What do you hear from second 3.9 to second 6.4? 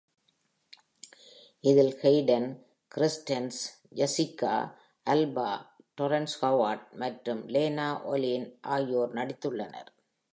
Jessica Alba, Terrence